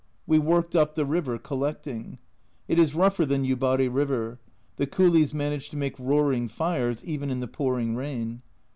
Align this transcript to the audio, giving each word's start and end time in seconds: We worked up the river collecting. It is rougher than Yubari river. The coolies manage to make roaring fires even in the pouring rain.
We 0.25 0.39
worked 0.39 0.75
up 0.75 0.95
the 0.95 1.05
river 1.05 1.37
collecting. 1.37 2.17
It 2.67 2.79
is 2.79 2.95
rougher 2.95 3.23
than 3.23 3.45
Yubari 3.45 3.87
river. 3.87 4.39
The 4.77 4.87
coolies 4.87 5.31
manage 5.31 5.69
to 5.69 5.77
make 5.77 5.93
roaring 5.99 6.47
fires 6.47 7.03
even 7.05 7.29
in 7.29 7.39
the 7.39 7.47
pouring 7.47 7.95
rain. 7.95 8.41